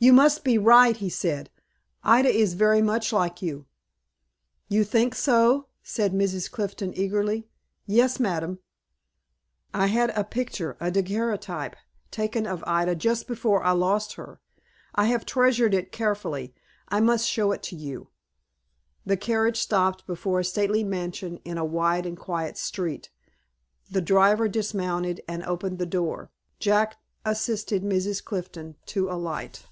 "You 0.00 0.12
must 0.12 0.44
be 0.44 0.58
right," 0.58 0.94
he 0.94 1.08
said. 1.08 1.48
"Ida 2.02 2.28
is 2.28 2.52
very 2.52 2.82
much 2.82 3.10
like 3.10 3.40
you." 3.40 3.64
"You 4.68 4.84
think 4.84 5.14
so?" 5.14 5.68
said 5.82 6.12
Mrs. 6.12 6.50
Clifton, 6.50 6.92
eagerly. 6.94 7.48
"Yes, 7.86 8.20
madam." 8.20 8.58
"I 9.72 9.86
had 9.86 10.10
a 10.10 10.22
picture 10.22 10.76
a 10.78 10.90
daguerreotype 10.90 11.74
taken 12.10 12.46
of 12.46 12.62
Ida 12.66 12.96
just 12.96 13.26
before 13.26 13.62
I 13.64 13.70
lost 13.70 14.16
her. 14.16 14.40
I 14.94 15.06
have 15.06 15.24
treasured 15.24 15.72
it 15.72 15.90
carefully. 15.90 16.54
I 16.88 17.00
must 17.00 17.26
show 17.26 17.52
it 17.52 17.62
to 17.62 17.74
you." 17.74 18.10
The 19.06 19.16
carriage 19.16 19.58
stopped 19.62 20.06
before 20.06 20.38
a 20.40 20.44
stately 20.44 20.84
mansion 20.84 21.38
in 21.46 21.56
a 21.56 21.64
wide 21.64 22.04
and 22.04 22.18
quiet 22.18 22.58
street. 22.58 23.08
The 23.90 24.02
driver 24.02 24.48
dismounted, 24.50 25.22
and 25.26 25.42
opened 25.44 25.78
the 25.78 25.86
door. 25.86 26.30
Jack 26.58 26.98
assisted 27.24 27.82
Mrs. 27.82 28.22
Clifton 28.22 28.76
to 28.84 29.08
alight. 29.08 29.64